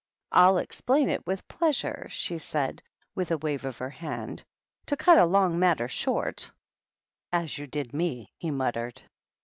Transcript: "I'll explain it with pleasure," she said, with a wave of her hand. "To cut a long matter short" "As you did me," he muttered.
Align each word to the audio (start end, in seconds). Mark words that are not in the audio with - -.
"I'll 0.31 0.57
explain 0.57 1.11
it 1.11 1.27
with 1.27 1.47
pleasure," 1.47 2.07
she 2.09 2.39
said, 2.39 2.81
with 3.13 3.29
a 3.29 3.37
wave 3.37 3.65
of 3.65 3.77
her 3.77 3.91
hand. 3.91 4.43
"To 4.87 4.97
cut 4.97 5.19
a 5.19 5.27
long 5.27 5.59
matter 5.59 5.87
short" 5.87 6.51
"As 7.31 7.59
you 7.59 7.67
did 7.67 7.93
me," 7.93 8.33
he 8.35 8.49
muttered. 8.49 8.99